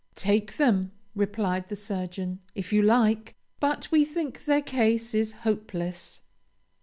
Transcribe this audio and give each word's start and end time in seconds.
"Take 0.15 0.57
them," 0.57 0.93
replied 1.13 1.69
the 1.69 1.75
surgeon, 1.75 2.39
"if 2.55 2.73
you 2.73 2.81
like; 2.81 3.35
but 3.59 3.91
we 3.91 4.03
think 4.03 4.45
their 4.45 4.59
case 4.59 5.13
is 5.13 5.31
hopeless." 5.45 6.21